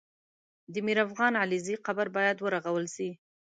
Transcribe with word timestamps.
د 0.73 0.75
میرافغان 0.87 1.33
علیزي 1.43 1.75
قبر 1.85 2.07
باید 2.15 2.37
ورغول 2.41 2.85
سي 2.95 3.09